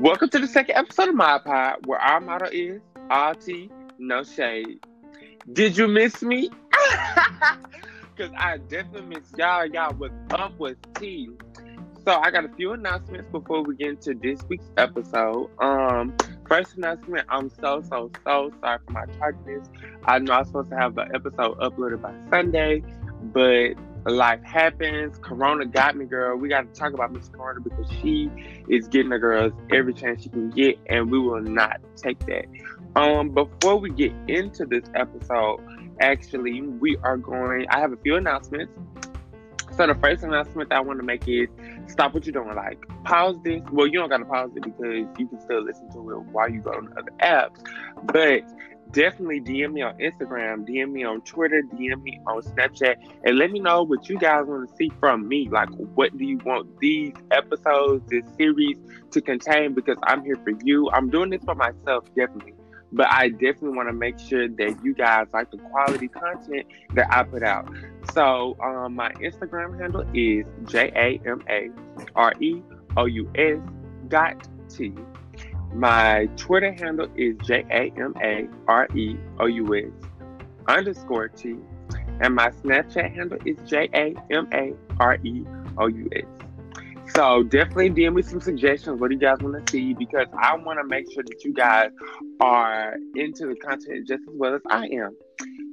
[0.00, 3.34] Welcome to the second episode of my pod, where our motto is all
[4.00, 4.80] no shade.
[5.52, 6.50] Did you miss me?
[8.16, 9.66] Because I definitely miss y'all.
[9.66, 11.28] Y'all was up with tea.
[12.04, 15.50] So I got a few announcements before we get into this week's episode.
[15.60, 16.16] Um,
[16.48, 19.68] first announcement, I'm so so so sorry for my tardiness.
[20.04, 22.82] I know I was supposed to have the episode uploaded by Sunday,
[23.22, 23.74] but
[24.10, 25.18] life happens.
[25.18, 26.36] Corona got me, girl.
[26.36, 28.30] We got to talk about Miss Corona because she
[28.68, 32.46] is getting the girls every chance she can get, and we will not take that.
[32.94, 35.60] Um, before we get into this episode,
[36.00, 37.66] actually, we are going.
[37.70, 38.72] I have a few announcements.
[39.76, 41.48] So the first announcement I want to make is
[41.86, 42.54] stop what you're doing.
[42.56, 43.60] Like pause this.
[43.70, 46.60] Well, you don't gotta pause it because you can still listen to it while you
[46.60, 47.62] go on other apps.
[48.04, 48.44] But
[48.92, 53.50] definitely DM me on Instagram, DM me on Twitter, DM me on Snapchat, and let
[53.50, 55.48] me know what you guys want to see from me.
[55.48, 58.78] Like, what do you want these episodes, this series
[59.10, 59.74] to contain?
[59.74, 60.90] Because I'm here for you.
[60.90, 62.54] I'm doing this for myself, definitely.
[62.92, 67.12] But I definitely want to make sure that you guys like the quality content that
[67.12, 67.68] I put out.
[68.12, 71.68] So, um, my Instagram handle is J A M A
[72.14, 72.62] R E
[72.96, 73.58] O U S
[74.08, 74.94] dot T.
[75.76, 80.08] My Twitter handle is J A M A R E O U S
[80.66, 81.56] underscore T.
[82.20, 85.44] And my Snapchat handle is J A M A R E
[85.76, 86.24] O U S.
[87.14, 88.98] So definitely DM me some suggestions.
[88.98, 89.92] What do you guys want to see?
[89.92, 91.90] Because I want to make sure that you guys
[92.40, 95.14] are into the content just as well as I am.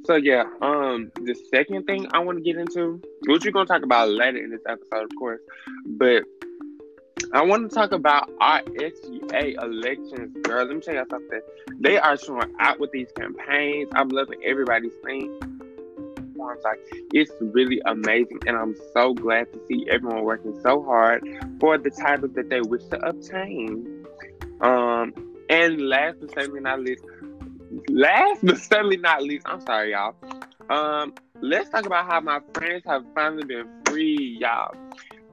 [0.06, 3.84] So yeah, um, the second thing I want to get into, which we're gonna talk
[3.84, 5.40] about later in this episode, of course,
[5.86, 6.24] but
[7.34, 10.66] I want to talk about our SGA elections, girl.
[10.66, 11.42] Let me tell you something.
[11.80, 13.90] They are showing out with these campaigns.
[13.94, 15.40] I'm loving everybody's thing.
[16.38, 16.80] Like
[17.14, 21.24] it's really amazing, and I'm so glad to see everyone working so hard
[21.60, 24.06] for the titles that they wish to obtain.
[24.60, 25.14] Um,
[25.50, 27.04] and last but certainly not least,
[27.90, 30.16] last but certainly not least, I'm sorry, y'all.
[30.70, 34.76] Um, let's talk about how my friends have finally been free, y'all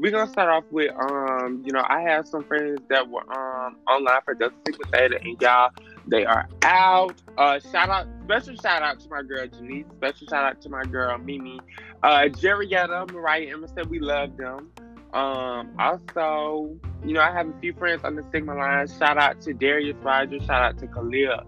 [0.00, 3.76] we're gonna start off with um, you know, I have some friends that were um
[3.86, 5.70] online for Delta Sigma Theta, and y'all,
[6.06, 7.20] they are out.
[7.36, 9.86] Uh, shout out, special shout out to my girl Janice.
[9.96, 11.60] Special shout out to my girl Mimi.
[12.02, 14.70] Uh, Jerrietta, Mariah, Emma said we love them.
[15.12, 16.74] Um, also,
[17.04, 18.88] you know, I have a few friends on the Sigma line.
[18.88, 20.44] Shout out to Darius Rogers.
[20.44, 21.42] Shout out to Khalil.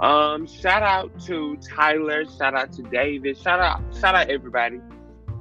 [0.00, 2.24] Um, shout out to Tyler.
[2.24, 3.38] Shout out to David.
[3.38, 4.80] Shout out, shout out everybody.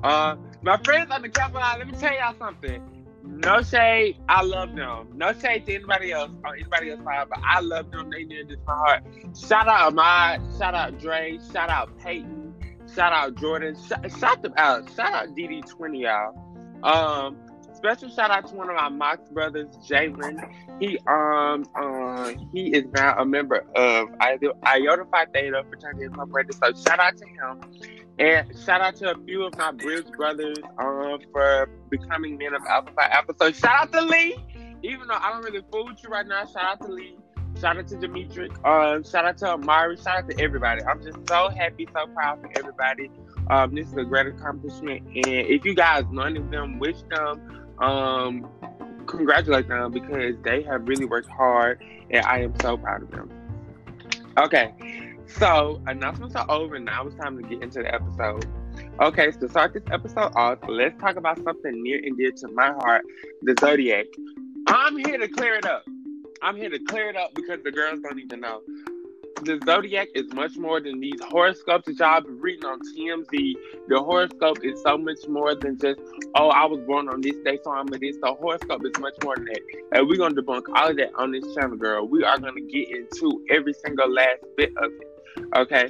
[0.04, 2.82] Uh, my friends on the Capitol, let me tell y'all something.
[3.26, 5.08] No shade, I love them.
[5.16, 8.10] No shade to anybody else or anybody else, but I love them.
[8.10, 9.04] They near this my heart.
[9.38, 12.54] Shout out Ahmad, shout out Dre, shout out Peyton,
[12.94, 14.90] shout out Jordan, Sh- shout them out.
[14.96, 16.34] Shout out DD20, y'all.
[16.84, 17.38] Um,
[17.84, 20.40] special shout out to one of my Mox brothers, Jalen.
[20.80, 26.56] He um uh, he is now a member of Iota Phi Theta Fraternity Incorporated.
[26.56, 27.62] So shout out to him.
[28.20, 32.62] And shout out to a few of my Bridge brothers um, for becoming men of
[32.70, 33.34] Alpha Phi Alpha.
[33.38, 34.38] So shout out to Lee.
[34.82, 37.18] Even though I don't really fool with you right now, shout out to Lee.
[37.60, 38.50] Shout out to Dimitri.
[38.64, 39.98] Um, shout out to Amari.
[39.98, 40.84] Shout out to everybody.
[40.84, 43.12] I'm just so happy, so proud for everybody.
[43.50, 45.06] Um, this is a great accomplishment.
[45.08, 48.50] And if you guys any of them, wish them, um,
[49.06, 53.30] congratulate them because they have really worked hard and I am so proud of them.
[54.38, 54.74] Okay.
[55.28, 56.80] So announcements are over.
[56.80, 58.46] Now it's time to get into the episode.
[59.00, 62.72] Okay, so start this episode off, let's talk about something near and dear to my
[62.74, 63.04] heart,
[63.42, 64.06] the zodiac.
[64.68, 65.84] I'm here to clear it up.
[66.42, 68.62] I'm here to clear it up because the girls don't even know.
[69.44, 73.54] The zodiac is much more than these horoscopes that y'all been reading on TMZ.
[73.90, 76.00] The horoscope is so much more than just,
[76.36, 78.16] oh, I was born on this day, so I'm a this.
[78.22, 79.60] The horoscope is much more than that.
[79.92, 82.08] And we're gonna debunk all of that on this channel, girl.
[82.08, 85.58] We are gonna get into every single last bit of it.
[85.58, 85.90] Okay.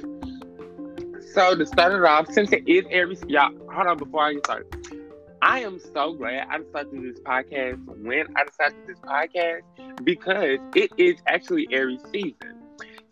[1.32, 4.46] So to start it off, since it is Aries, y'all, hold on before I get
[4.46, 5.04] started.
[5.42, 8.94] I am so glad I decided to do this podcast when I decided to do
[8.94, 12.63] this podcast because it is actually Aries season.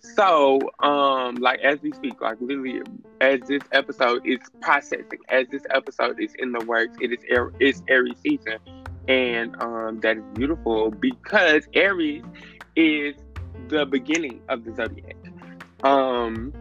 [0.05, 2.83] So, um, like as we speak, like literally,
[3.21, 7.21] as this episode is processing, as this episode is in the works, it is
[7.61, 8.59] it's Aries season,
[9.07, 12.25] and um, that is beautiful because Aries
[12.75, 13.15] is
[13.69, 15.15] the beginning of the zodiac.
[15.85, 16.53] Um,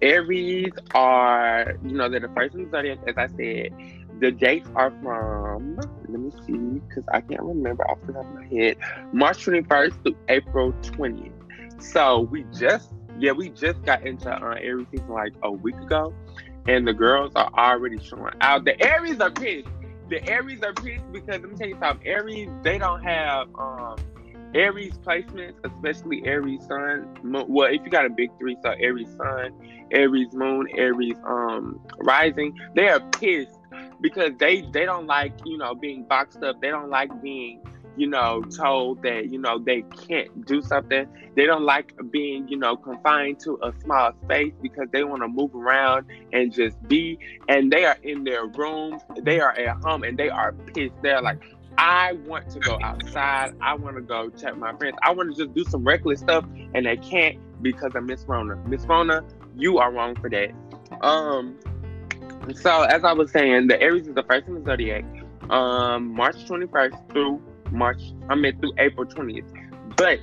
[0.00, 3.74] Aries are, you know, they're the first in the zodiac, as I said.
[4.20, 5.76] The dates are from,
[6.08, 8.78] let me see, because I can't remember off the top of my head,
[9.12, 11.41] March 21st to April 20th.
[11.82, 16.14] So we just, yeah, we just got into uh, Aries season like a week ago.
[16.68, 18.64] and the girls are already showing out.
[18.64, 19.68] The Aries are pissed.
[20.08, 22.06] The Aries are pissed because let me tell you something.
[22.06, 23.96] Aries, they don't have um
[24.54, 27.08] Aries placements, especially Aries Sun.
[27.22, 29.52] Well, if you got a big three, so Aries Sun,
[29.92, 33.58] Aries Moon, Aries um Rising, they are pissed
[34.00, 36.60] because they they don't like you know being boxed up.
[36.60, 37.62] They don't like being
[37.96, 41.06] you know told that you know they can't do something.
[41.34, 45.28] They don't like being you know confined to a small space because they want to
[45.28, 47.18] move around and just be.
[47.48, 49.02] And they are in their rooms.
[49.22, 50.94] They are at home and they are pissed.
[51.02, 51.42] They're like,
[51.78, 53.54] I want to go outside.
[53.60, 54.96] I want to go check my friends.
[55.02, 58.56] I want to just do some reckless stuff, and they can't because of Miss Rona.
[58.66, 59.24] Miss Rona,
[59.56, 60.50] you are wrong for that.
[61.00, 61.58] Um.
[62.54, 65.04] So as I was saying, the Aries is the first in the zodiac.
[65.50, 67.42] Um, March 21st through
[67.72, 68.02] March.
[68.28, 69.96] I mean through April 20th.
[69.96, 70.20] But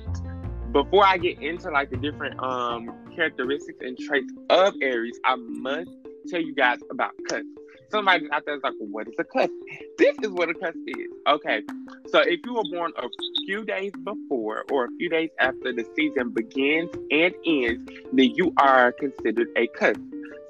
[0.72, 5.90] before I get into like the different um characteristics and traits of Aries, I must
[6.28, 7.46] tell you guys about cusp
[7.90, 9.50] somebody out there is like, what is a cusp?
[9.98, 11.10] This is what a cusp is.
[11.26, 11.62] Okay.
[12.08, 13.08] So if you were born a
[13.46, 18.52] few days before or a few days after the season begins and ends, then you
[18.58, 20.00] are considered a cusp.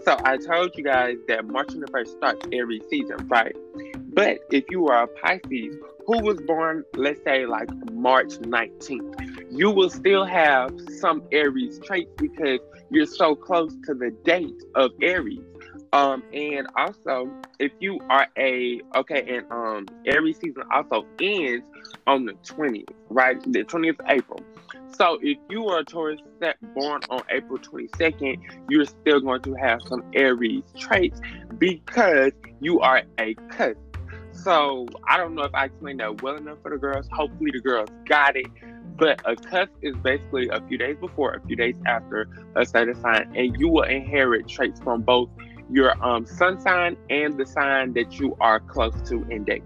[0.05, 3.55] So I told you guys that March 21st starts every season, right?
[4.13, 5.77] But if you are a Pisces
[6.07, 12.11] who was born, let's say like March 19th, you will still have some Aries traits
[12.17, 12.59] because
[12.91, 15.45] you're so close to the date of Aries.
[15.93, 21.67] Um, and also, if you are a okay, and um, every season also ends
[22.07, 23.41] on the twentieth, right?
[23.53, 24.41] The twentieth of April.
[24.97, 29.43] So if you are a Taurus set born on April twenty second, you're still going
[29.43, 31.21] to have some Aries traits
[31.59, 33.90] because you are a cusp.
[34.33, 37.07] So I don't know if I explained that well enough for the girls.
[37.13, 38.47] Hopefully the girls got it.
[38.97, 42.95] But a cusp is basically a few days before, a few days after a certain
[43.01, 45.31] sign, and you will inherit traits from both
[45.71, 49.63] your um, sun sign and the sign that you are close to in date.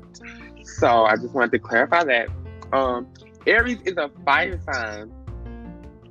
[0.62, 2.28] So I just wanted to clarify that.
[2.72, 3.08] Um,
[3.46, 5.12] Aries is a fire sign,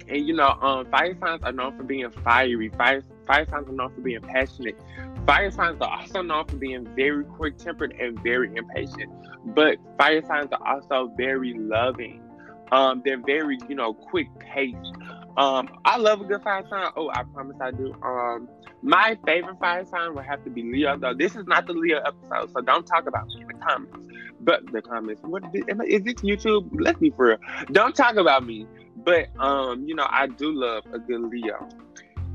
[0.07, 2.69] and you know, um, fire signs are known for being fiery.
[2.69, 4.77] Fire fire signs are known for being passionate.
[5.25, 9.11] Fire signs are also known for being very quick tempered and very impatient.
[9.45, 12.21] But fire signs are also very loving.
[12.71, 14.77] Um, they're very, you know, quick paced.
[15.37, 16.91] Um, I love a good fire sign.
[16.95, 17.95] Oh, I promise I do.
[18.03, 18.49] Um,
[18.81, 21.13] my favorite fire sign would have to be Leo, though.
[21.13, 23.97] This is not the Leo episode, so don't talk about me in the comments.
[24.41, 26.69] But the comments, what is this YouTube?
[26.73, 27.37] Let's be for real.
[27.71, 28.67] Don't talk about me.
[28.97, 31.67] But um, you know, I do love a good Leo.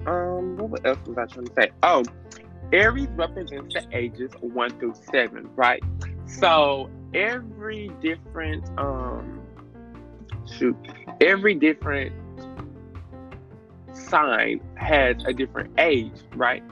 [0.06, 1.70] Um, what else was I trying to say?
[1.82, 2.02] Oh,
[2.72, 5.82] Aries represents the ages one through seven, right?
[6.26, 9.42] So every different um
[10.46, 10.76] shoot,
[11.20, 12.12] every different
[13.94, 16.62] sign has a different age, right?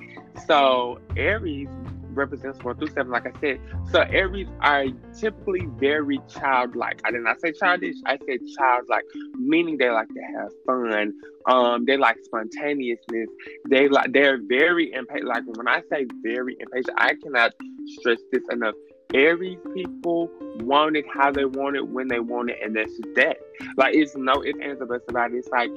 [0.47, 1.69] So Aries
[2.17, 3.61] represents one through seven, like I said.
[3.93, 4.87] So Aries are
[5.19, 7.01] typically very childlike.
[7.05, 7.97] I did not say childish.
[8.07, 9.05] I said childlike,
[9.35, 11.13] meaning they like to have fun.
[11.47, 13.29] Um, they like spontaneousness.
[13.71, 15.29] They like they're very impatient.
[15.29, 17.53] Like when I say very impatient, I cannot
[17.99, 18.75] stress this enough.
[19.15, 20.29] Aries people
[20.61, 23.37] want it how they want it when they want it, and that's that.
[23.77, 25.37] Like it's no ifs ands or buts about it.
[25.37, 25.71] It's like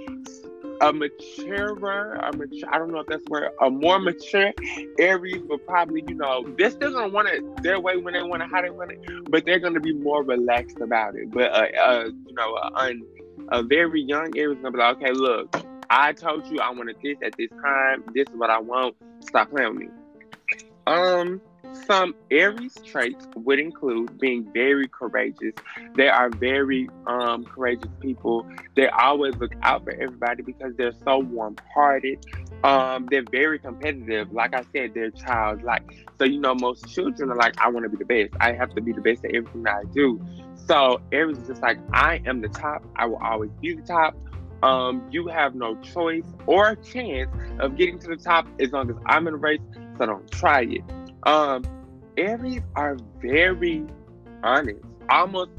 [0.82, 4.54] a maturer, a mature, I don't know if that's where a more mature
[4.98, 8.44] Aries will probably, you know, they're still gonna want it their way when they want
[8.44, 9.00] it, how they want it,
[9.30, 11.32] but they're gonna be more relaxed about it.
[11.32, 12.94] But uh, uh you know, a,
[13.50, 15.56] a very young Aries gonna be like, okay, look,
[15.90, 18.04] I told you I wanted this at this time.
[18.14, 18.96] This is what I want.
[19.22, 19.90] Stop playing with me.
[20.88, 21.42] Um,
[21.86, 25.54] some Aries traits would include being very courageous.
[25.96, 28.48] They are very um, courageous people.
[28.76, 32.26] They always look out for everybody because they're so warm hearted.
[32.64, 34.32] Um, they're very competitive.
[34.32, 35.84] Like I said, they're childlike.
[36.18, 38.34] So, you know, most children are like, I want to be the best.
[38.40, 40.20] I have to be the best at everything I do.
[40.68, 42.84] So, Aries is just like, I am the top.
[42.96, 44.16] I will always be the top.
[44.62, 48.98] Um, you have no choice or chance of getting to the top as long as
[49.06, 49.62] I'm in the race.
[49.98, 50.84] So, don't try it.
[51.24, 51.64] Um,
[52.18, 53.86] Aries are very
[54.44, 55.52] honest, almost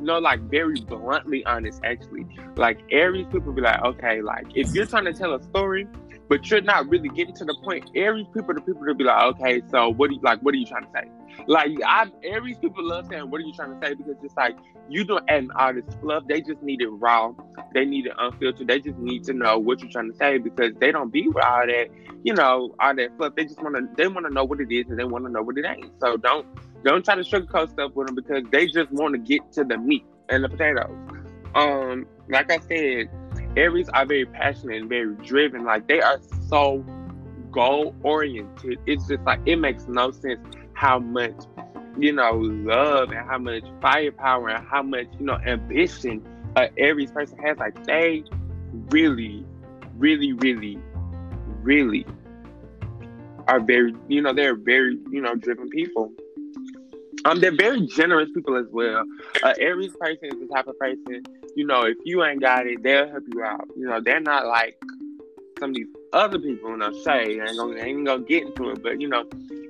[0.00, 1.80] no, like very bluntly honest.
[1.84, 5.86] Actually, like Aries people be like, okay, like if you're trying to tell a story,
[6.28, 7.90] but you're not really getting to the point.
[7.94, 10.40] Aries people, the people to be like, okay, so what do you like?
[10.40, 11.08] What are you trying to say?
[11.46, 14.56] Like, I Aries people love saying, "What are you trying to say?" Because it's like
[14.88, 16.24] you don't add all this fluff.
[16.26, 17.32] They just need it raw.
[17.74, 18.66] They need it unfiltered.
[18.66, 21.44] They just need to know what you're trying to say because they don't be with
[21.44, 21.88] all that,
[22.24, 23.34] you know, all that fluff.
[23.36, 23.88] They just want to.
[23.96, 25.92] They want to know what it is and they want to know what it ain't.
[26.00, 26.46] So don't
[26.84, 29.78] don't try to sugarcoat stuff with them because they just want to get to the
[29.78, 30.90] meat and the potatoes.
[31.54, 33.08] Um, like I said,
[33.58, 35.64] Aries are very passionate and very driven.
[35.64, 36.84] Like they are so
[37.50, 38.78] goal oriented.
[38.86, 40.38] It's just like it makes no sense
[40.74, 41.34] how much
[41.98, 46.24] you know love and how much firepower and how much you know ambition
[46.54, 47.58] uh, Aries person has.
[47.58, 48.22] Like they
[48.90, 49.44] really,
[49.96, 50.78] really, really,
[51.62, 52.06] really
[53.48, 56.12] are very you know they're very you know driven people.
[57.24, 59.04] Um, they're very generous people as well.
[59.42, 61.22] Uh, Aries person is the type of person,
[61.56, 63.66] you know, if you ain't got it, they'll help you out.
[63.76, 64.78] You know, they're not like
[65.58, 68.82] some of these other people, you know, say, ain't gonna, ain't gonna get into it,
[68.82, 69.24] but you know,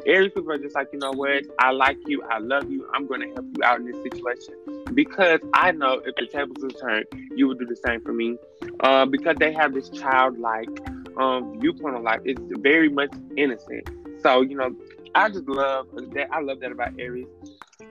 [0.06, 3.06] Aries people are just like, you know what, I like you, I love you, I'm
[3.06, 4.54] gonna help you out in this situation
[4.94, 8.36] because I know if the tables were turned, you would do the same for me.
[8.80, 10.68] Uh, because they have this childlike
[11.16, 12.20] um, viewpoint of life.
[12.24, 13.88] It's very much innocent.
[14.22, 14.74] So you know,
[15.14, 16.28] I just love that.
[16.32, 17.26] I love that about Aries.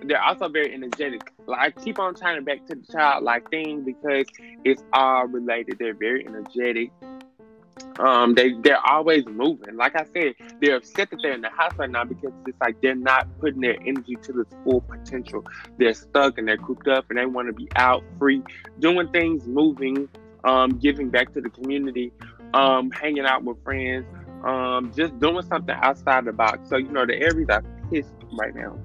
[0.03, 1.31] They're also very energetic.
[1.45, 4.25] Like I keep on trying to back to the childlike thing because
[4.63, 5.77] it's all related.
[5.79, 6.91] They're very energetic.
[7.99, 9.75] Um, they they're always moving.
[9.75, 12.79] Like I said, they're upset that they're in the house right now because it's like
[12.81, 15.45] they're not putting their energy to its full potential.
[15.77, 18.43] They're stuck and they're cooped up, and they want to be out, free,
[18.79, 20.09] doing things, moving,
[20.43, 22.11] um, giving back to the community,
[22.53, 24.05] um, hanging out with friends,
[24.43, 26.69] um, just doing something outside the box.
[26.69, 28.77] So you know the Aries are pissed right now,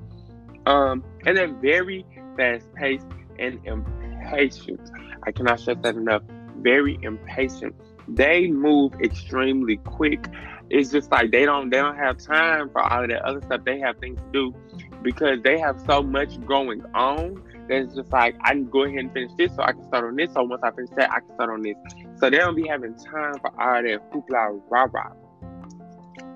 [0.66, 3.06] um, and they're very fast paced
[3.38, 4.90] and impatient.
[5.24, 6.22] I cannot stress that enough.
[6.56, 7.74] Very impatient
[8.08, 10.26] they move extremely quick.
[10.70, 13.62] It's just like they don't they don't have time for all of that other stuff.
[13.64, 14.54] They have things to do
[15.02, 17.42] because they have so much going on.
[17.68, 20.16] That's just like I can go ahead and finish this, so I can start on
[20.16, 20.32] this.
[20.32, 21.76] So once I finish that, I can start on this.
[22.16, 25.12] So they don't be having time for all that hoopla rah rah.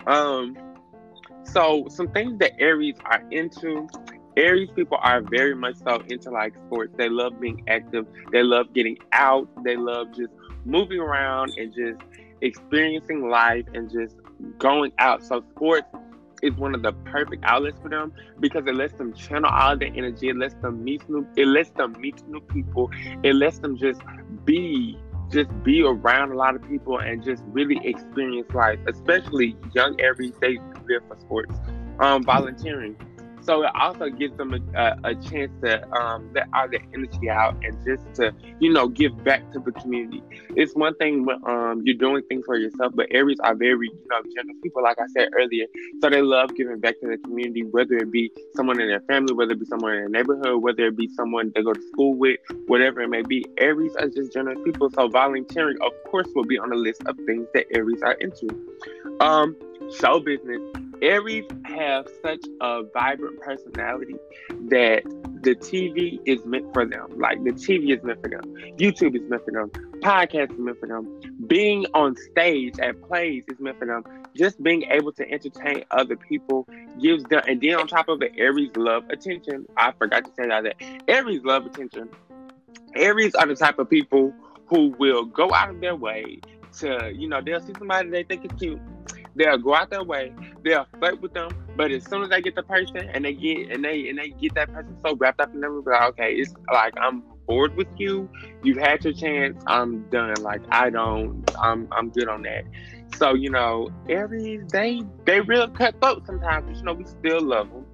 [0.07, 0.57] Um,
[1.45, 3.89] so some things that Aries are into.
[4.37, 6.93] Aries people are very much so into like sports.
[6.97, 8.07] They love being active.
[8.33, 9.49] They love getting out.
[9.65, 10.33] They love just
[10.65, 12.01] moving around and just
[12.43, 14.17] experiencing life and just
[14.59, 15.25] going out.
[15.25, 15.87] So sports
[16.43, 19.93] is one of the perfect outlets for them because it lets them channel all their
[19.95, 20.29] energy.
[20.29, 21.27] It lets them meet new.
[21.37, 22.91] It lets them meet new people.
[23.23, 24.03] It lets them just
[24.45, 24.99] be,
[25.31, 28.79] just be around a lot of people and just really experience life.
[28.87, 31.55] Especially young Aries, they live for sports.
[32.01, 32.97] Um, volunteering
[33.47, 37.57] so it also gives them a, a, chance to um, let all their energy out
[37.63, 40.21] and just to, you know, give back to the community.
[40.57, 44.07] It's one thing when um, you're doing things for yourself, but Aries are very, you
[44.11, 45.67] know, generous people, like I said earlier.
[46.01, 49.33] So they love giving back to the community, whether it be someone in their family,
[49.33, 52.15] whether it be someone in their neighborhood, whether it be someone they go to school
[52.15, 53.47] with, whatever it may be.
[53.59, 54.91] Aries are just generous people.
[54.91, 58.49] So volunteering, of course, will be on the list of things that Aries are into.
[59.21, 59.57] Um,
[60.01, 60.61] show business
[61.03, 64.17] Aries have such a vibrant personality
[64.69, 65.03] that
[65.43, 67.19] the TV is meant for them.
[67.19, 68.43] Like the TV is meant for them.
[68.79, 69.71] YouTube is meant for them.
[70.01, 71.21] Podcast is meant for them.
[71.47, 74.05] Being on stage at plays is meant for them.
[74.35, 76.69] Just being able to entertain other people
[77.01, 79.67] gives them, and then on top of it, Aries love attention.
[79.77, 80.75] I forgot to say that.
[81.09, 82.09] Aries love attention.
[82.95, 84.33] Aries are the type of people
[84.67, 86.41] who will go out of their way
[86.79, 88.81] to, you know, they'll see somebody they think is cute
[89.37, 90.33] They'll go out their way.
[90.65, 91.51] They'll flirt with them.
[91.77, 94.31] But as soon as they get the person and they get and they and they
[94.31, 97.89] get that person so wrapped up in them, like, okay, it's like I'm bored with
[97.97, 98.29] you.
[98.63, 99.63] You've had your chance.
[99.67, 100.35] I'm done.
[100.43, 101.45] Like I don't.
[101.61, 102.65] I'm I'm good on that.
[103.17, 107.69] So you know, Aries, they they real cutthroat sometimes, but you know we still love
[107.71, 107.85] them.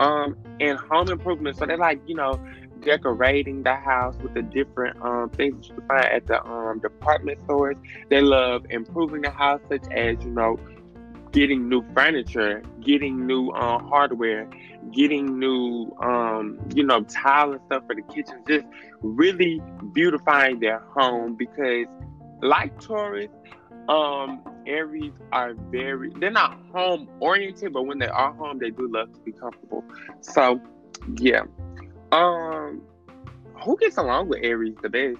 [0.00, 1.56] Um, and home improvement.
[1.58, 2.40] So they're like you know
[2.80, 7.40] decorating the house with the different um, things you can find at the um, department
[7.40, 7.76] stores.
[8.08, 10.58] They love improving the house, such as you know
[11.38, 14.50] getting new furniture, getting new uh, hardware,
[14.90, 18.66] getting new, um, you know, tile and stuff for the kitchen, just
[19.02, 21.86] really beautifying their home because,
[22.42, 23.28] like Taurus,
[23.88, 28.88] um, Aries are very, they're not home oriented, but when they are home, they do
[28.92, 29.84] love to be comfortable.
[30.20, 30.60] So,
[31.18, 31.42] yeah.
[32.10, 32.82] Um,
[33.64, 35.18] who gets along with Aries the best?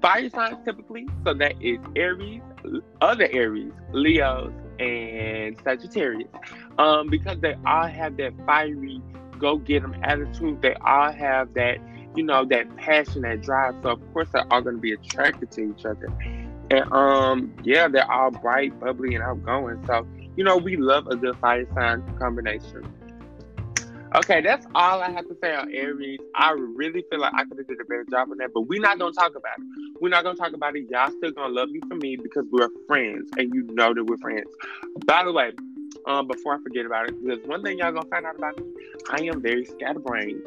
[0.00, 2.40] Fire signs typically, so that is Aries,
[3.02, 6.28] other Aries, Leos, and Sagittarius.
[6.78, 9.00] Um, because they all have that fiery
[9.38, 10.62] go get them attitude.
[10.62, 11.78] They all have that,
[12.16, 13.74] you know, that passion, that drive.
[13.82, 16.08] So of course they're all gonna be attracted to each other.
[16.70, 19.84] And um, yeah, they're all bright, bubbly, and outgoing.
[19.86, 22.84] So, you know, we love a good fire sign combination.
[24.14, 26.20] Okay, that's all I have to say on Aries.
[26.36, 28.80] I really feel like I could have did a better job on that, but we're
[28.80, 29.64] not gonna talk about it.
[30.00, 30.86] We're not gonna talk about it.
[30.88, 34.18] Y'all still gonna love me for me because we're friends, and you know that we're
[34.18, 34.46] friends.
[35.04, 35.50] By the way,
[36.06, 38.64] um, before I forget about it, there's one thing y'all gonna find out about me.
[39.10, 40.42] I am very scatterbrained,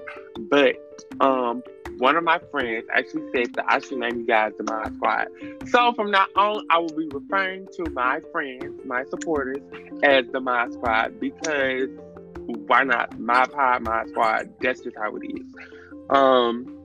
[0.49, 0.77] but
[1.19, 1.61] um,
[1.97, 5.27] one of my friends actually said that I should name you guys the Mod Squad.
[5.67, 9.61] So from now on, I will be referring to my friends, my supporters,
[10.03, 11.89] as the Mod Squad because
[12.47, 13.19] why not?
[13.19, 14.53] My pod, my squad.
[14.61, 15.45] That's just how it is.
[16.09, 16.77] Um,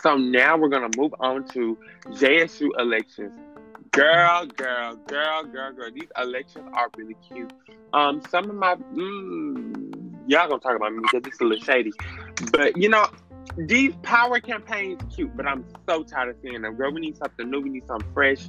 [0.00, 1.76] so now we're gonna move on to
[2.10, 3.32] JSU elections.
[3.90, 5.90] Girl, girl, girl, girl, girl.
[5.92, 7.52] These elections are really cute.
[7.92, 11.92] Um, some of my mm, y'all gonna talk about me because it's a little shady,
[12.52, 13.06] but you know,
[13.56, 16.74] these power campaigns cute, but I'm so tired of seeing them.
[16.74, 17.60] Girl, we need something new.
[17.60, 18.48] We need something fresh.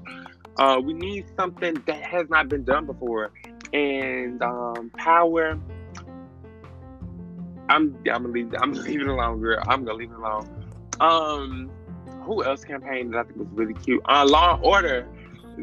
[0.57, 3.31] Uh, we need something that has not been done before.
[3.73, 5.59] And um, power.
[7.69, 9.61] I'm I'm gonna leave I'm gonna it alone, girl.
[9.67, 10.47] I'm gonna leave it alone.
[10.99, 11.71] Um,
[12.23, 14.01] who else campaigned that I think was really cute?
[14.07, 15.07] Uh, Law and Order.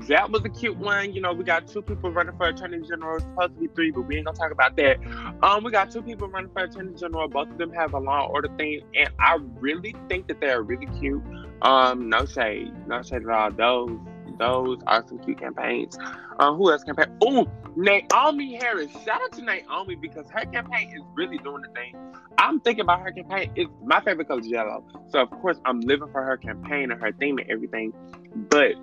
[0.08, 1.12] That was a cute one.
[1.12, 3.14] You know, we got two people running for attorney general.
[3.16, 4.98] It's supposed to be three, but we ain't gonna talk about that.
[5.42, 7.28] Um, we got two people running for attorney general.
[7.28, 10.62] Both of them have a law and order theme, and I really think that they're
[10.62, 11.22] really cute.
[11.62, 13.52] Um, no shade, no shade at all.
[13.52, 14.00] Those
[14.38, 15.96] those are some cute campaigns.
[16.38, 17.06] Uh, who else campaign?
[17.22, 18.90] Oh, Naomi Harris.
[19.04, 21.96] Shout out to Naomi because her campaign is really doing the thing.
[22.38, 23.52] I'm thinking about her campaign.
[23.54, 24.84] It's my favorite color is yellow.
[25.08, 27.92] So of course I'm living for her campaign and her theme and everything.
[28.50, 28.74] But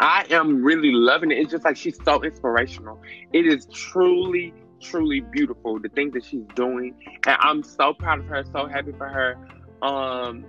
[0.00, 1.38] I am really loving it.
[1.38, 3.00] It's just like she's so inspirational.
[3.32, 6.94] It is truly, truly beautiful the things that she's doing.
[7.26, 9.38] And I'm so proud of her, so happy for her.
[9.82, 10.44] Um,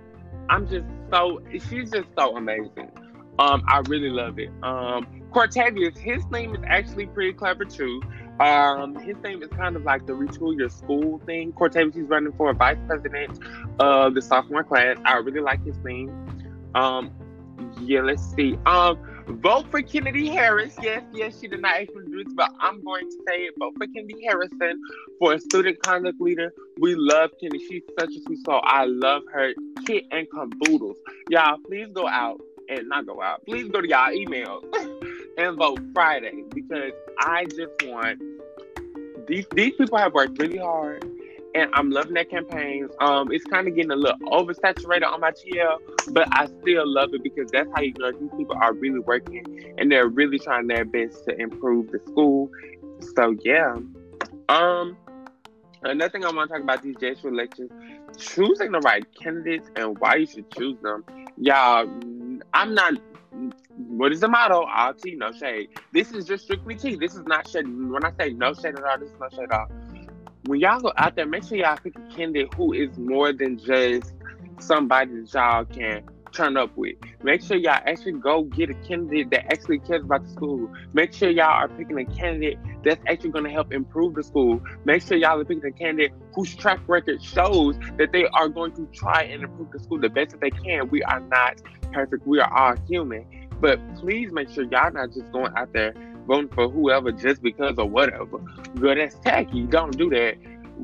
[0.48, 2.90] I'm just so she's just so amazing.
[3.38, 4.50] Um, I really love it.
[4.62, 8.02] Um, Cortavious, his name is actually pretty clever too.
[8.40, 11.52] Um, his name is kind of like the retool your school thing.
[11.52, 13.38] Cortavious, he's running for vice president
[13.78, 14.96] of the sophomore class.
[15.04, 16.10] I really like his name.
[16.74, 17.12] Um,
[17.80, 18.56] yeah, let's see.
[18.66, 20.74] Um, vote for Kennedy Harris.
[20.80, 23.54] Yes, yes, she did not actually do this, but I'm going to say it.
[23.58, 24.80] Vote for Kennedy Harrison
[25.18, 26.52] for a student conduct leader.
[26.78, 27.64] We love Kennedy.
[27.68, 28.60] She's such a sweet soul.
[28.64, 29.52] I love her
[29.84, 30.96] kit and caboodles.
[31.28, 34.62] Y'all, please go out and not go out, please go to y'all emails
[35.38, 38.22] and vote Friday because I just want
[39.26, 41.04] these these people have worked really hard
[41.54, 42.90] and I'm loving their campaigns.
[43.00, 45.78] Um, it's kind of getting a little oversaturated on my TL,
[46.12, 49.74] but I still love it because that's how you know these people are really working
[49.78, 52.50] and they're really trying their best to improve the school.
[53.16, 53.76] So yeah.
[54.48, 54.96] Um,
[55.82, 57.70] another thing I want to talk about these JSU elections:
[58.18, 61.04] choosing the right candidates and why you should choose them.
[61.36, 61.86] Y'all,
[62.54, 62.94] I'm not.
[63.76, 64.64] What is the motto?
[64.64, 65.68] All tea, no shade.
[65.92, 66.96] This is just strictly tea.
[66.96, 67.66] This is not shade.
[67.66, 69.68] When I say no shade at all, this is no shade at all.
[70.46, 73.58] When y'all go out there, make sure y'all pick a candidate who is more than
[73.58, 74.14] just
[74.58, 76.96] somebody that y'all can turn up with.
[77.22, 80.72] Make sure y'all actually go get a candidate that actually cares about the school.
[80.92, 84.60] Make sure y'all are picking a candidate that's actually going to help improve the school.
[84.84, 88.72] Make sure y'all are picking a candidate whose track record shows that they are going
[88.72, 90.88] to try and improve the school the best that they can.
[90.88, 91.60] We are not
[91.92, 92.26] perfect.
[92.26, 93.48] We are all human.
[93.60, 95.94] But please make sure y'all not just going out there
[96.26, 98.38] voting for whoever just because of whatever.
[98.76, 99.62] Girl, that's tacky.
[99.62, 100.36] Don't do that.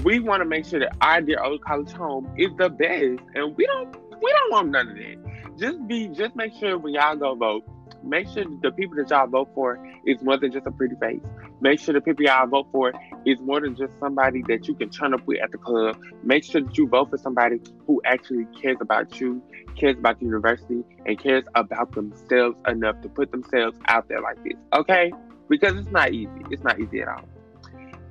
[0.02, 3.56] We want to make sure that our dear old college home is the best, and
[3.56, 7.16] we don't we don't want none of that just be just make sure when y'all
[7.16, 7.64] go vote,
[8.02, 11.20] make sure the people that y'all vote for is more than just a pretty face.
[11.60, 12.92] Make sure the people y'all vote for
[13.24, 15.96] is more than just somebody that you can turn up with at the club.
[16.22, 19.42] Make sure that you vote for somebody who actually cares about you,
[19.78, 24.42] cares about the university, and cares about themselves enough to put themselves out there like
[24.44, 24.54] this.
[24.74, 25.12] Okay?
[25.48, 26.30] Because it's not easy.
[26.50, 27.24] It's not easy at all.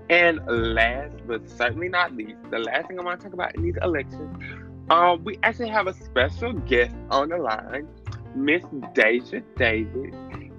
[0.10, 3.64] And last but certainly not least, the last thing I want to talk about in
[3.64, 4.38] these elections
[4.90, 7.88] um, we actually have a special guest on the line,
[8.36, 10.14] Miss Deja Davis.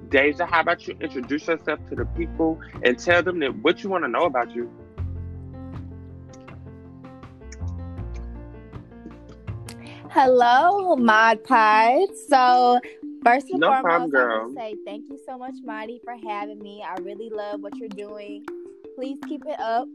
[0.08, 3.90] Deja, how about you introduce yourself to the people and tell them that what you
[3.90, 4.70] want to know about you?
[10.10, 12.08] Hello, Mod Pod.
[12.28, 12.78] So,
[13.24, 14.36] first and no foremost, problem, girl.
[14.36, 16.84] I want to say thank you so much, Marty, for having me.
[16.86, 18.44] I really love what you're doing.
[18.94, 19.88] Please keep it up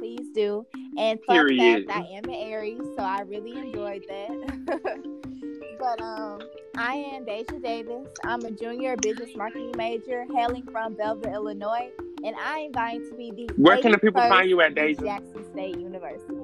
[0.00, 0.66] please do.
[0.96, 1.86] And fun Period.
[1.86, 5.78] fact, I am an Aries, so I really enjoyed that.
[5.78, 6.40] but um,
[6.76, 8.08] I am Deja Davis.
[8.24, 11.90] I'm a junior business marketing major hailing from Belleville, Illinois,
[12.24, 15.02] and I am going to be the where can the people find you at Deja?
[15.02, 16.34] Jackson State University.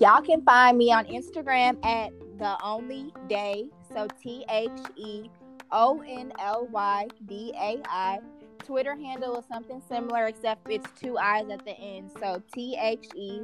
[0.00, 3.68] Y'all can find me on Instagram at the only day.
[3.92, 5.30] So T H E
[5.72, 8.18] O N L Y D A I
[8.58, 12.10] Twitter handle is something similar, except it's two I's at the end.
[12.20, 13.42] So T H E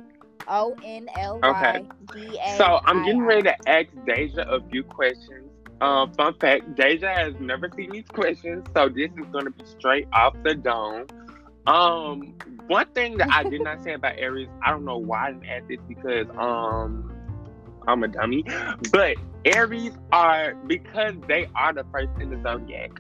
[0.48, 2.56] O N L Y D A.
[2.56, 5.50] So I'm getting ready to ask Deja a few questions.
[5.80, 9.64] Um, fun fact: Deja has never seen these questions, so this is going to be
[9.64, 11.06] straight off the dome.
[11.66, 12.34] Um,
[12.66, 15.46] one thing that I did not say about Aries, I don't know why I didn't
[15.46, 17.12] add this because um
[17.86, 18.44] I'm a dummy.
[18.92, 22.90] But Aries are because they are the first in the zodiac.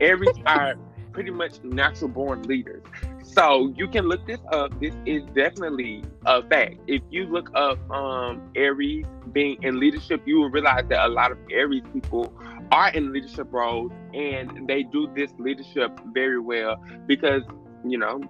[0.00, 0.74] Aries are
[1.18, 2.80] pretty much natural born leaders.
[3.24, 4.78] So you can look this up.
[4.78, 6.76] This is definitely a fact.
[6.86, 11.32] If you look up um, Aries being in leadership, you will realize that a lot
[11.32, 12.32] of Aries people
[12.70, 16.76] are in leadership roles and they do this leadership very well
[17.08, 17.42] because,
[17.84, 18.20] you know,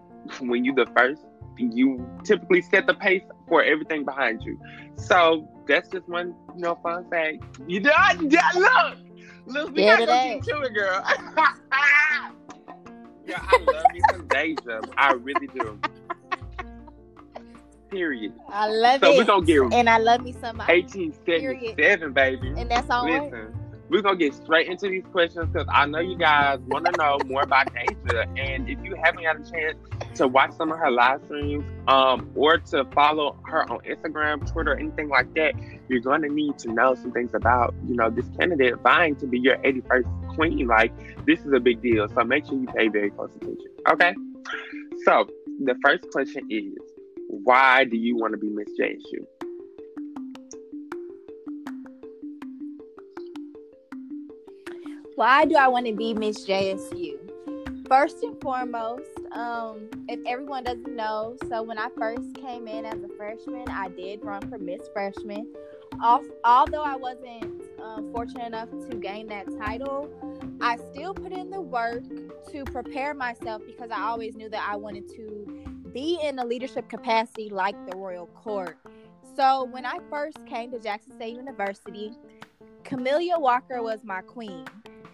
[0.40, 1.20] when you're the first,
[1.58, 4.58] you typically set the pace for everything behind you.
[4.96, 7.44] So that's just one, you know, fun fact.
[7.66, 8.30] You done?
[8.30, 8.96] Look,
[9.44, 11.04] look, we gotta go get to it, girl.
[13.28, 14.80] yeah, I love me some Deja.
[14.96, 15.78] I really do.
[17.90, 18.32] Period.
[18.48, 19.12] I love so it.
[19.12, 22.52] So we're gonna get and I love me some 1877, baby.
[22.56, 23.04] And that's all.
[23.04, 23.30] Listen.
[23.30, 23.54] Right?
[23.88, 27.18] we're gonna get straight into these questions because I know you guys want to know
[27.26, 28.26] more about Deja.
[28.36, 29.78] And if you haven't had a chance
[30.16, 34.76] to watch some of her live streams, um, or to follow her on Instagram, Twitter,
[34.76, 35.54] anything like that,
[35.88, 39.38] you're gonna need to know some things about, you know, this candidate vying to be
[39.38, 40.66] your 81st queen.
[40.66, 40.92] Like,
[41.26, 42.08] this is a big deal.
[42.08, 43.68] So make sure you pay very close attention.
[43.90, 44.14] Okay.
[45.04, 45.26] So
[45.64, 46.72] the first question is,
[47.28, 49.24] why do you want to be Miss JSU?
[55.18, 57.18] Why do I want to be Miss JSU?
[57.88, 63.02] First and foremost, um, if everyone doesn't know, so when I first came in as
[63.02, 65.52] a freshman, I did run for Miss Freshman.
[66.00, 70.08] Although I wasn't um, fortunate enough to gain that title,
[70.60, 72.02] I still put in the work
[72.52, 76.88] to prepare myself because I always knew that I wanted to be in a leadership
[76.88, 78.76] capacity like the Royal Court.
[79.36, 82.12] So when I first came to Jackson State University,
[82.84, 84.64] Camellia Walker was my queen.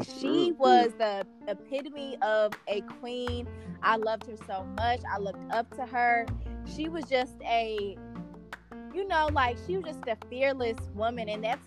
[0.02, 0.58] She mm-hmm.
[0.58, 3.46] was the epitome of a queen.
[3.82, 5.00] I loved her so much.
[5.10, 6.26] I looked up to her.
[6.64, 7.96] She was just a,
[8.94, 11.66] you know, like she was just a fearless woman, and that's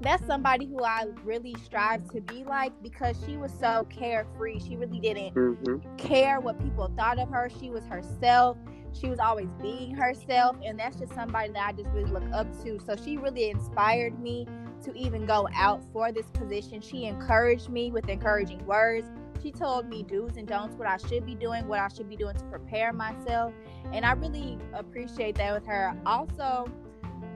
[0.00, 4.58] that's somebody who I really strive to be like because she was so carefree.
[4.60, 5.96] She really didn't mm-hmm.
[5.96, 7.50] care what people thought of her.
[7.60, 8.56] She was herself.
[8.92, 12.46] She was always being herself, and that's just somebody that I just really look up
[12.64, 12.80] to.
[12.84, 14.46] So she really inspired me
[14.84, 16.80] to even go out for this position.
[16.80, 19.08] She encouraged me with encouraging words.
[19.42, 22.16] She told me do's and don'ts, what I should be doing, what I should be
[22.16, 23.52] doing to prepare myself.
[23.92, 25.94] And I really appreciate that with her.
[26.04, 26.70] Also,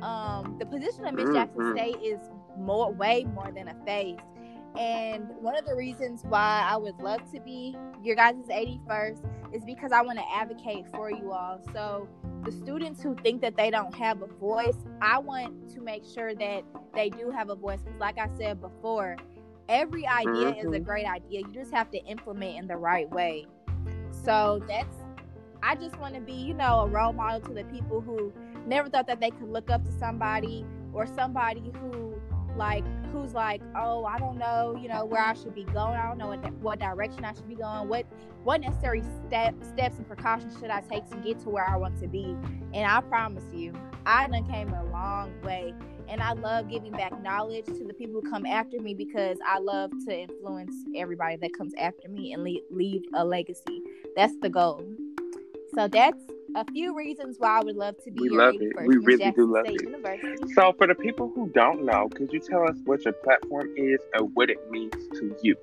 [0.03, 1.35] um, the position of Miss mm-hmm.
[1.35, 2.19] Jackson State is
[2.59, 4.19] more way more than a face.
[4.77, 9.65] And one of the reasons why I would love to be your guys' 81st is
[9.65, 11.61] because I want to advocate for you all.
[11.73, 12.09] So
[12.45, 16.35] the students who think that they don't have a voice, I want to make sure
[16.35, 17.83] that they do have a voice.
[17.83, 19.17] Because, like I said before,
[19.69, 20.59] every idea mm-hmm.
[20.59, 20.85] is a mm-hmm.
[20.85, 21.41] great idea.
[21.41, 23.47] You just have to implement in the right way.
[24.11, 24.97] So that's,
[25.63, 28.33] I just want to be, you know, a role model to the people who
[28.67, 32.15] never thought that they could look up to somebody or somebody who
[32.57, 35.97] like who's like, oh, I don't know, you know, where I should be going.
[35.97, 37.89] I don't know what, what direction I should be going.
[37.89, 38.07] What
[38.45, 41.99] what necessary step, steps and precautions should I take to get to where I want
[42.01, 42.37] to be?
[42.75, 43.73] And I promise you,
[44.05, 45.75] I done came a long way.
[46.09, 49.59] And I love giving back knowledge to the people who come after me because I
[49.59, 53.83] love to influence everybody that comes after me and leave, leave a legacy.
[54.17, 54.85] That's the goal.
[55.75, 56.19] So that's
[56.55, 58.73] a few reasons why I would love to be we love it.
[58.87, 59.87] We really Jackson do love State it.
[59.87, 60.53] University.
[60.53, 63.99] So, for the people who don't know, could you tell us what your platform is
[64.13, 65.57] and what it means to you?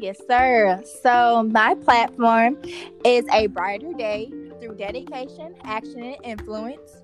[0.00, 0.82] Yes, sir.
[1.02, 2.56] So, my platform
[3.04, 4.32] is a brighter day
[4.80, 7.02] dedication, action, and influence.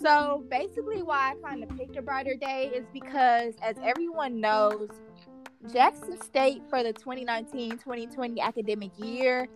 [0.00, 4.88] So, basically, why I kind of picked a brighter day is because, as everyone knows,
[5.70, 9.46] Jackson State for the 2019-2020 academic year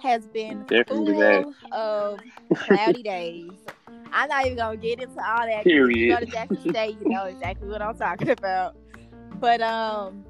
[0.00, 1.72] has been Definitely full that.
[1.72, 2.20] of
[2.56, 3.50] cloudy days.
[4.12, 5.64] I'm not even gonna get into all that.
[5.64, 5.98] Period.
[5.98, 8.76] You go to Jackson State, you know exactly what I'm talking about.
[9.40, 10.24] But um,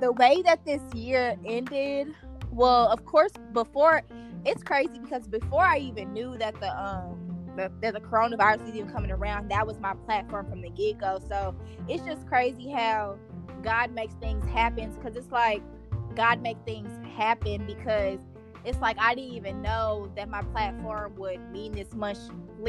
[0.00, 2.14] the way that this year ended,
[2.50, 4.02] well, of course, before
[4.44, 8.74] it's crazy because before I even knew that the um the, that the coronavirus was
[8.74, 11.20] even coming around, that was my platform from the get go.
[11.28, 11.56] So
[11.88, 13.18] it's just crazy how
[13.62, 15.62] God makes things happen because it's like
[16.14, 18.20] God make things happen because
[18.64, 22.18] it's like I didn't even know that my platform would mean this much,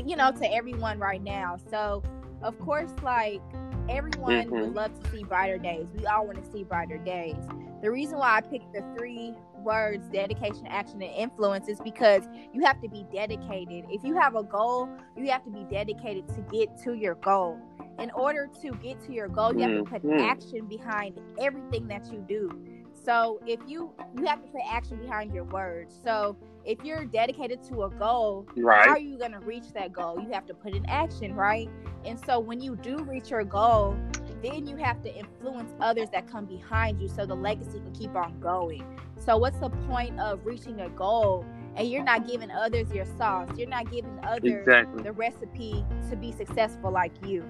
[0.06, 1.58] you know, to everyone right now.
[1.70, 2.04] So,
[2.42, 3.42] of course, like
[3.90, 4.52] everyone mm-hmm.
[4.52, 5.88] would love to see brighter days.
[5.96, 7.36] We all want to see brighter days.
[7.82, 12.64] The reason why I picked the three words dedication, action, and influence is because you
[12.66, 13.86] have to be dedicated.
[13.90, 17.60] If you have a goal, you have to be dedicated to get to your goal
[18.00, 20.24] in order to get to your goal, you have to put mm-hmm.
[20.24, 22.50] action behind everything that you do.
[22.94, 26.00] So if you you have to put action behind your words.
[26.04, 28.86] So if you're dedicated to a goal, right.
[28.86, 30.20] how are you going to reach that goal?
[30.20, 31.70] You have to put in action, right?
[32.06, 33.98] And so when you do reach your goal,
[34.42, 38.16] then you have to influence others that come behind you so the legacy can keep
[38.16, 38.84] on going.
[39.18, 43.50] So what's the point of reaching a goal and you're not giving others your sauce?
[43.58, 45.04] You're not giving others exactly.
[45.04, 47.44] the recipe to be successful like you.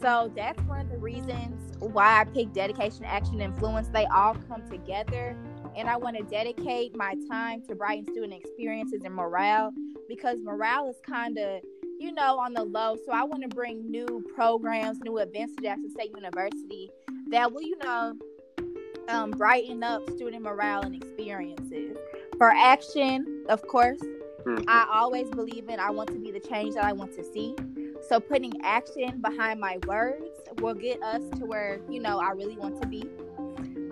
[0.00, 3.88] So that's one of the reasons why I picked dedication, action, influence.
[3.88, 5.36] They all come together.
[5.76, 9.72] And I want to dedicate my time to Brighton student experiences and morale
[10.08, 11.60] because morale is kind of,
[12.04, 12.96] you know, on the low.
[13.06, 16.90] So I want to bring new programs, new events to Jackson State University
[17.28, 18.14] that will, you know,
[19.08, 21.96] um, brighten up student morale and experiences.
[22.36, 24.64] For action, of course, mm-hmm.
[24.68, 27.56] I always believe in I want to be the change that I want to see.
[28.06, 30.26] So putting action behind my words
[30.58, 33.08] will get us to where, you know, I really want to be.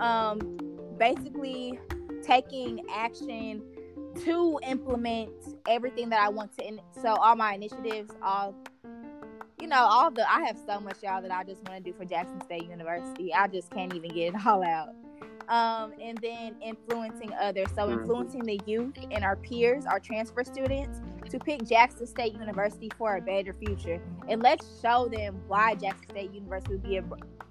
[0.00, 0.58] Um,
[0.98, 1.78] basically
[2.22, 3.62] taking action
[4.24, 5.30] to implement
[5.68, 6.66] everything that I want to.
[6.66, 8.54] In- so all my initiatives, all
[9.60, 11.96] you know, all the I have so much y'all that I just want to do
[11.96, 13.32] for Jackson State University.
[13.32, 14.88] I just can't even get it all out.
[15.52, 17.68] Um, and then influencing others.
[17.74, 18.00] So mm-hmm.
[18.00, 23.16] influencing the youth and our peers, our transfer students, to pick Jackson State University for
[23.16, 24.00] a better future.
[24.28, 27.04] And let's show them why Jackson State University will be a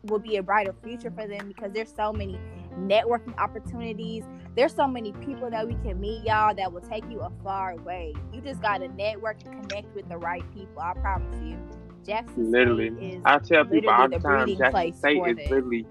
[0.05, 2.39] will be a brighter future for them because there's so many
[2.75, 4.23] networking opportunities.
[4.55, 7.75] There's so many people that we can meet, y'all, that will take you a far
[7.75, 8.15] way.
[8.33, 10.81] You just got to network and connect with the right people.
[10.81, 11.55] I promise you.
[12.03, 12.89] Jackson literally.
[12.95, 15.85] State is I tell people all the, time, Jackson State is literally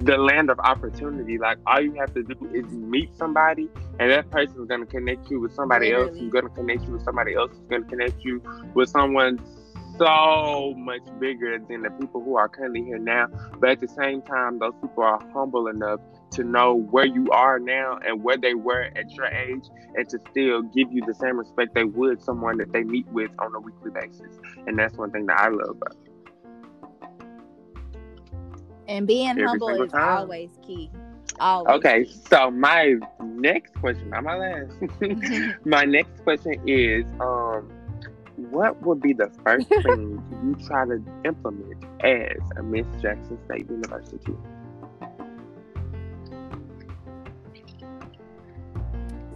[0.00, 1.38] the land of opportunity.
[1.38, 4.86] Like all you have to do is meet somebody, and that person is going to
[4.86, 6.16] connect you with somebody else.
[6.18, 7.50] Who's going to connect you with somebody else.
[7.52, 8.42] Who's going to connect you
[8.74, 9.38] with someone
[9.98, 13.28] so much bigger than the people who are currently here now.
[13.58, 16.00] But at the same time, those people are humble enough
[16.32, 20.18] to know where you are now and where they were at your age and to
[20.30, 23.60] still give you the same respect they would someone that they meet with on a
[23.60, 24.38] weekly basis.
[24.66, 26.11] And that's one thing that I love about it.
[28.88, 30.18] And being Every humble is time.
[30.18, 30.90] always key.
[31.40, 31.76] Always.
[31.76, 34.72] Okay, so my next question, not my last.
[35.64, 37.70] my next question is um
[38.50, 43.68] what would be the first thing you try to implement as a Miss Jackson State
[43.70, 44.34] University?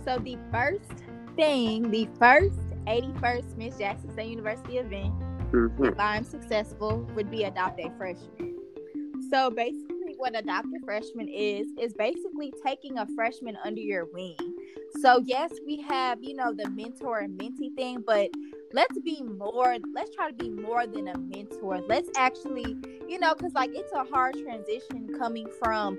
[0.04, 1.02] So the first
[1.36, 5.12] thing, the first 81st Miss Jackson State University event,
[5.52, 5.92] Mhm.
[5.92, 8.55] if I'm successful, would be adopt a freshman.
[9.30, 14.36] So basically, what a freshman is is basically taking a freshman under your wing.
[15.00, 18.30] So yes, we have you know the mentor and mentee thing, but
[18.72, 19.76] let's be more.
[19.94, 21.80] Let's try to be more than a mentor.
[21.88, 22.76] Let's actually,
[23.08, 25.98] you know, because like it's a hard transition coming from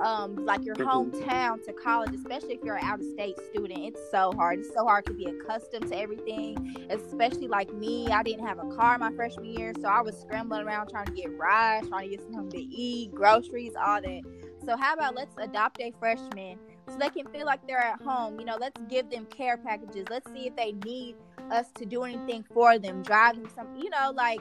[0.00, 4.00] um like your hometown to college especially if you're an out of state student it's
[4.10, 4.60] so hard.
[4.60, 8.76] It's so hard to be accustomed to everything especially like me i didn't have a
[8.76, 12.16] car my freshman year so i was scrambling around trying to get rides trying to
[12.16, 14.22] get something to eat groceries all that.
[14.64, 16.58] So how about let's adopt a freshman
[16.88, 20.06] so they can feel like they're at home you know let's give them care packages
[20.10, 21.16] let's see if they need
[21.50, 24.40] us to do anything for them drive them some you know like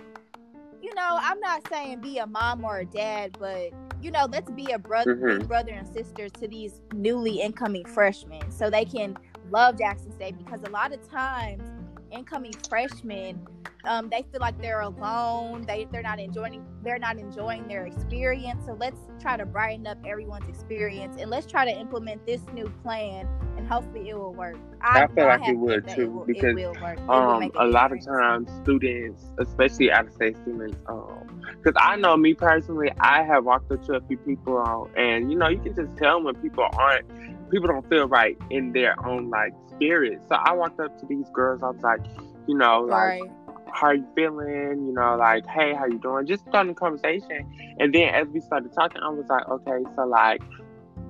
[0.87, 3.71] you know i'm not saying be a mom or a dad but
[4.01, 5.47] you know, let's be a brother, Mhm.
[5.47, 9.17] brother and sister to these newly incoming freshmen, so they can
[9.49, 10.37] love Jackson State.
[10.37, 11.63] Because a lot of times,
[12.11, 13.45] incoming freshmen,
[13.83, 15.63] um, they feel like they're alone.
[15.63, 18.65] They they're not enjoying they're not enjoying their experience.
[18.65, 22.65] So let's try to brighten up everyone's experience, and let's try to implement this new
[22.83, 24.57] plan, and hopefully it will work.
[24.81, 28.03] I feel like it would, too, because, it will will um make a lot of
[28.05, 33.45] times students especially out of state students um because i know me personally i have
[33.45, 36.35] walked up to a few people um, and you know you can just tell when
[36.35, 37.05] people aren't
[37.49, 41.29] people don't feel right in their own like spirit so i walked up to these
[41.33, 41.99] girls i was like
[42.47, 43.31] you know like Right.
[43.71, 47.45] how you feeling you know like hey how you doing just starting a conversation
[47.79, 50.41] and then as we started talking i was like okay so like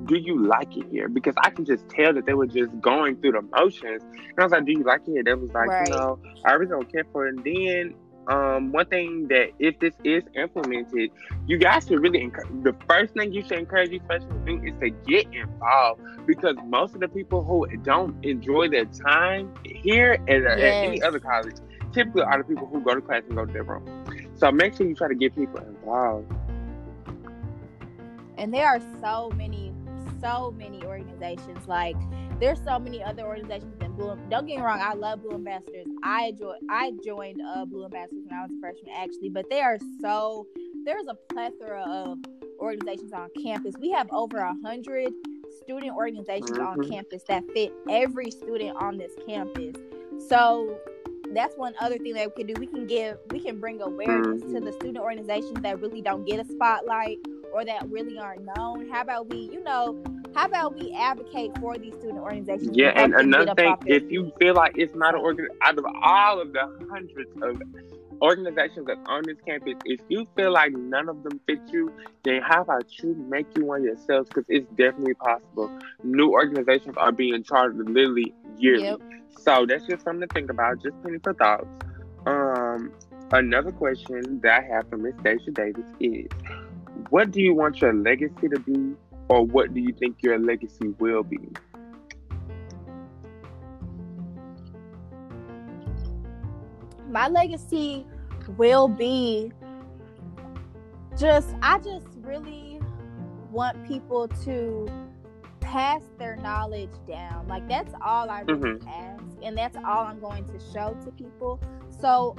[0.05, 1.09] do you like it here?
[1.09, 4.03] Because I can just tell that they were just going through the motions.
[4.13, 5.23] And I was like, do you like it here?
[5.23, 5.79] They was like, Right.
[5.79, 7.35] you know, I really don't care for it.
[7.35, 7.95] And then
[8.27, 11.11] um, one thing that if this is implemented,
[11.45, 12.49] you guys should really encourage.
[12.63, 16.55] The first thing you should encourage these freshmen to do is to get involved because
[16.65, 21.55] most of the people who don't enjoy their time here and at any other college
[21.93, 23.85] typically are the people who go to class and go to their room.
[24.35, 26.31] So make sure you try to get people involved.
[28.37, 29.73] and there are so many
[30.21, 31.95] so many organizations like
[32.39, 35.87] there's so many other organizations than blue don't get me wrong i love blue ambassadors
[36.03, 39.61] i enjoy i joined uh blue ambassadors when i was a freshman actually but they
[39.61, 40.45] are so
[40.85, 42.17] there's a plethora of
[42.59, 45.11] organizations on campus we have over a hundred
[45.63, 46.89] student organizations on Mhm.
[46.91, 49.75] campus that fit every student on this campus.
[50.29, 50.77] So
[51.33, 52.59] that's one other thing that we can do.
[52.59, 56.39] We can give, we can bring awareness to the student organizations that really don't get
[56.39, 57.17] a spotlight
[57.53, 58.89] or that really aren't known.
[58.89, 60.01] How about we, you know,
[60.35, 62.75] how about we advocate for these student organizations?
[62.75, 66.41] Yeah, and another thing, if you feel like it's not an organ, out of all
[66.41, 67.61] of the hundreds of
[68.21, 71.91] organizations that's on this campus, if you feel like none of them fit you,
[72.23, 74.27] then how about you make you one yourselves?
[74.27, 75.71] Because it's definitely possible.
[76.03, 78.83] New organizations are being chartered literally yearly.
[78.83, 79.01] Yep.
[79.39, 80.81] So that's just something to think about.
[80.81, 81.67] Just plenty for thoughts.
[82.25, 82.91] Um,
[83.31, 86.27] another question that I have for Miss Deja Davis is,
[87.09, 88.93] what do you want your legacy to be,
[89.29, 91.39] or what do you think your legacy will be?
[97.09, 98.05] my legacy
[98.57, 99.51] will be
[101.17, 102.79] just I just really
[103.51, 104.87] want people to
[105.67, 107.47] pass their knowledge down.
[107.47, 108.87] Like that's all I really mm-hmm.
[108.87, 111.59] ask and that's all I'm going to show to people.
[111.99, 112.35] So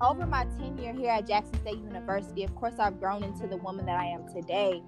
[0.00, 3.86] over my tenure here at Jackson State University, of course I've grown into the woman
[3.86, 4.82] that I am today.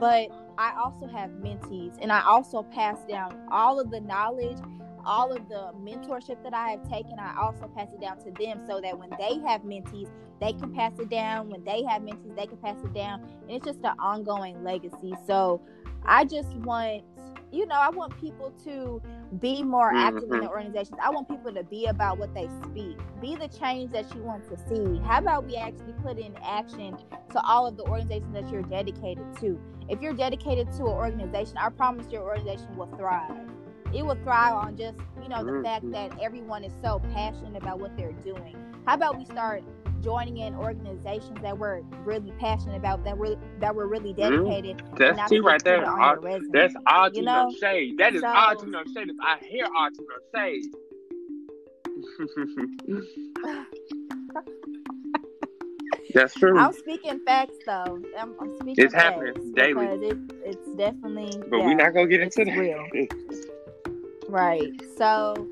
[0.00, 4.58] But I also have mentees and I also pass down all of the knowledge
[5.04, 8.60] all of the mentorship that I have taken, I also pass it down to them
[8.66, 10.08] so that when they have mentees,
[10.40, 11.50] they can pass it down.
[11.50, 13.22] When they have mentees, they can pass it down.
[13.42, 15.14] And it's just an ongoing legacy.
[15.26, 15.60] So
[16.04, 17.02] I just want,
[17.52, 19.02] you know, I want people to
[19.38, 20.98] be more active in the organizations.
[21.02, 24.44] I want people to be about what they speak, be the change that you want
[24.48, 25.00] to see.
[25.04, 26.98] How about we actually put in action
[27.30, 29.60] to all of the organizations that you're dedicated to?
[29.88, 33.36] If you're dedicated to an organization, I promise your organization will thrive
[33.94, 35.62] it will thrive on just you know the Mhm.
[35.62, 39.62] fact that everyone is so passionate about what they're doing how about we start
[40.02, 44.44] joining in organizations that we're really passionate about that we're that we're really mm-hmm.
[44.46, 45.84] dedicated and That's not T right there.
[45.84, 46.50] on All- your resume.
[46.52, 47.54] That's all You know?
[47.60, 47.98] shade.
[47.98, 49.10] That is So- no shade.
[49.22, 49.90] I hear no
[50.34, 50.64] shade.
[56.14, 56.58] That's true.
[56.58, 58.00] I'm speaking facts though.
[58.18, 59.86] I'm, I'm speaking It's happening daily.
[59.86, 62.58] it, it's definitely but yeah, we're not gonna get into that.
[62.58, 62.84] real.
[64.28, 64.72] right.
[64.98, 65.48] So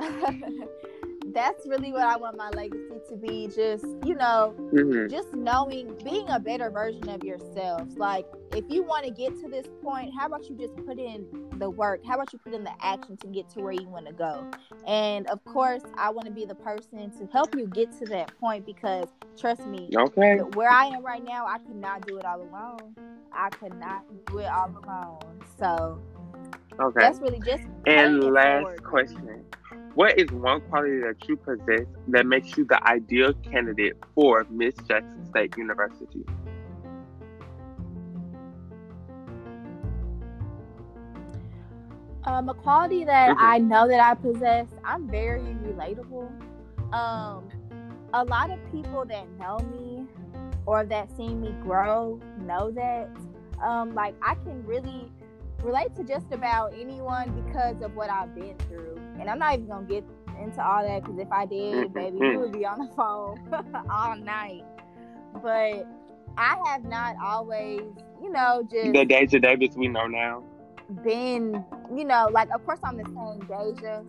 [1.34, 3.48] that's really what I want my legacy to be.
[3.48, 5.10] Just you know, Mhm.
[5.10, 9.48] just knowing being a better version of yourselves like if you want to get to
[9.48, 11.26] this point how about you just put in
[11.58, 14.06] the work how about you put in the action to get to where you want
[14.06, 14.50] to go
[14.86, 18.30] and of course i want to be the person to help you get to that
[18.38, 20.38] point because trust me Okay.
[20.54, 22.94] where i am right now i could not do it all alone
[23.32, 26.00] i could not do it all alone so
[26.80, 27.00] Okay.
[27.00, 28.82] that's really just And last forward.
[28.82, 29.44] question.
[29.94, 34.74] What is one quality that you possess that makes you the ideal candidate for Miss
[34.88, 36.24] Jackson State University?
[42.24, 43.40] Um, a quality that Mhm.
[43.40, 46.28] I know that I possess, I'm very relatable.
[46.92, 47.48] Um,
[48.12, 50.08] a lot of people that know me
[50.66, 53.10] or that see me grow know that.
[53.62, 55.12] Um, like I can really
[55.62, 59.66] relate to just about anyone because of what I've been through, and I'm not even
[59.66, 60.04] gonna get
[60.42, 63.38] into all that because if I did, baby, you would be on the phone
[63.90, 64.64] all night.
[65.42, 65.86] But
[66.36, 67.80] I have not always,
[68.22, 70.42] you know, just The Deja Davis we know now.
[71.04, 74.02] been, you know, like of course I'm the same Deja.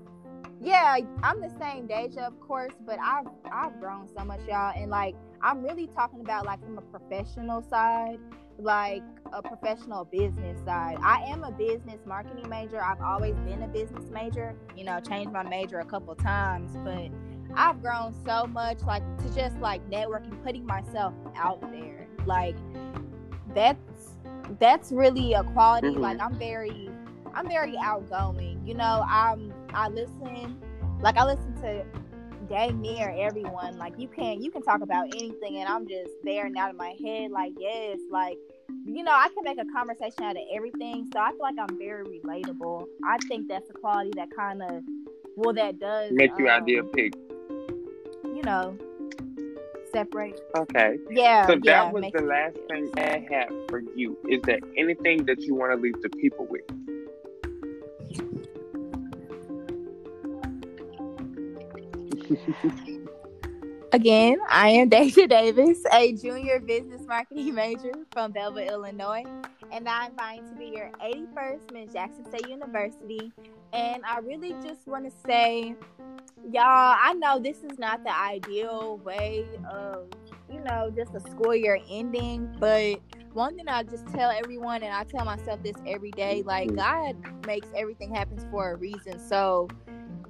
[0.61, 4.89] Yeah, I'm the same Deja, of course, but I've I've grown so much, y'all, and
[4.89, 8.17] like I'm really talking about like from a professional side,
[8.57, 10.97] like a professional business side.
[11.01, 12.81] I am a business marketing major.
[12.81, 14.55] I've always been a business major.
[14.75, 17.09] You know, changed my major a couple times, but
[17.55, 22.55] I've grown so much, like to just like networking, putting myself out there, like
[23.53, 24.15] that's
[24.59, 25.89] that's really a quality.
[25.89, 25.99] Mhm.
[25.99, 26.89] Like I'm very
[27.33, 28.61] I'm very outgoing.
[28.65, 30.61] You know, I'm I listen
[31.01, 31.85] like I listen to
[32.47, 33.77] dang near everyone.
[33.77, 36.77] Like you can you can talk about anything and I'm just there and out of
[36.77, 38.37] my head, like, yes, like
[38.85, 41.07] you know, I can make a conversation out of everything.
[41.13, 42.85] So I feel like I'm very relatable.
[43.03, 44.83] I think that's a quality that kind of
[45.35, 47.13] well that does Make you um, ideal pick.
[48.23, 48.77] you know
[49.91, 50.97] separate Okay.
[51.09, 54.17] yeah So yeah, that was the last thing I have for you.
[54.29, 56.63] Is there anything that you want to leave the people with?
[63.93, 69.23] Again, I am Deja Davis, a junior business marketing major from Belleville, Illinois,
[69.71, 73.31] and I'm vying to be your 81st Miss Jackson State University.
[73.73, 75.75] And I really just want to say,
[76.51, 80.07] y'all, I know this is not the ideal way of,
[80.51, 82.99] you know, just a school year ending, but
[83.33, 86.75] one thing I just tell everyone, and I tell myself this every day, like Mhm.
[86.77, 89.19] God makes everything happen for a reason.
[89.19, 89.67] So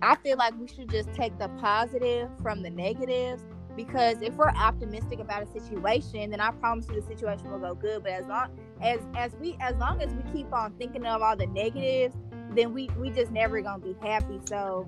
[0.02, 3.44] I feel like we should just take the positive from the negatives
[3.76, 7.76] because if we're optimistic about a situation, then I promise you the situation will go
[7.76, 8.04] good.
[8.04, 11.36] But as long as as we as long as we keep on thinking of all
[11.36, 12.16] the negatives,
[12.52, 14.40] then we we just never gonna be happy.
[14.46, 14.88] So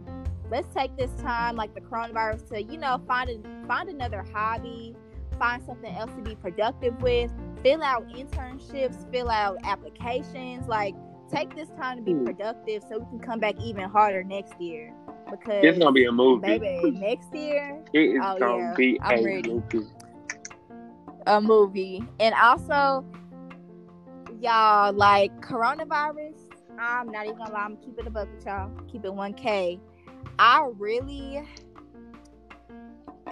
[0.49, 4.95] let's take this time, like the coronavirus, to you know find a, find another hobby,
[5.37, 7.31] find something else to be productive with,
[7.63, 10.95] fill out internships, fill out applications, like
[11.29, 12.25] take this time to be Hmm.
[12.25, 14.93] productive so we can come back even harder next year.
[15.29, 16.57] Because It's gonna be a movie.
[16.57, 18.73] baby, next year It is Oh, gonna yeah.
[18.77, 19.49] be I'm a ready.
[19.51, 19.87] movie.
[21.27, 22.01] a movie.
[22.21, 23.03] And also,
[24.39, 26.37] y'all, like coronavirus,
[26.79, 28.69] I'm not even gonna lie, I'm keeping it a buck with y'all.
[28.89, 29.79] Keep it 1K.
[30.39, 31.43] I really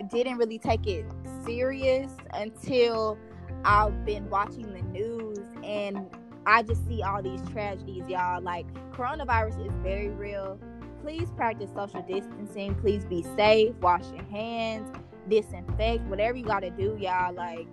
[0.10, 1.06] didn't really take it
[1.46, 3.18] serious until
[3.64, 6.10] I've been watching the news and
[6.46, 8.42] I just see all these tragedies, y'all.
[8.42, 10.60] Like coronavirus is very real.
[11.02, 12.76] Please practice social distancing.
[12.76, 13.74] Please be safe.
[13.82, 14.88] Wash your hands.
[15.30, 16.04] Disinfect.
[16.04, 17.34] Whatever you gotta do, y'all.
[17.34, 17.68] Like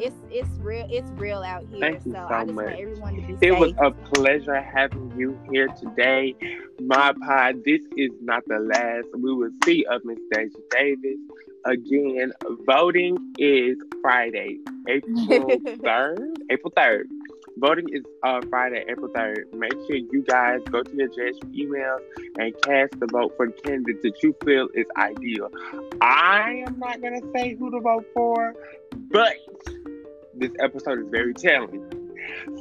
[0.00, 0.86] it's it's real.
[0.90, 1.80] It's real out here.
[1.80, 2.66] Thank you so so I just much.
[2.66, 3.58] want everyone to be It safe.
[3.58, 6.34] was a pleasure having you here today.
[6.80, 9.06] My pod, this is not the last.
[9.14, 11.18] We will see of Miss Deja Davis.
[11.64, 12.32] Again,
[12.66, 14.58] voting is Friday,
[14.88, 16.34] April 3rd.
[16.50, 17.02] April 3rd.
[17.60, 19.52] Voting is uh, Friday, April 3rd.
[19.52, 21.98] Make sure you guys go to your JSU emails
[22.38, 25.50] and cast the vote for the candidate that you feel is ideal.
[26.00, 28.54] I am not going to say who to vote for,
[29.10, 29.34] but
[30.34, 31.84] this episode is very telling.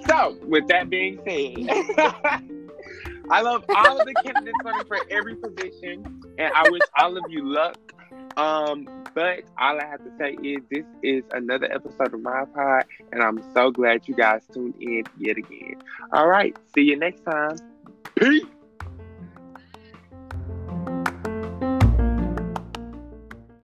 [0.08, 1.68] So, with that being said,
[3.30, 7.24] I love all of the candidates running for every position, and I wish all of
[7.30, 7.78] you luck.
[8.38, 12.86] Um, but all I have to say is this is another episode of my pod,
[13.12, 15.82] and I'm so glad you guys tuned in yet again.
[16.14, 17.58] All right, see you next time.
[18.16, 18.46] Peace.